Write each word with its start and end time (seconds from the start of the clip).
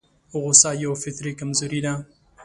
غوسه 0.41 0.69
يوه 0.83 0.95
فطري 1.03 1.31
کمزوري 1.39 1.79
ده. 1.85 1.93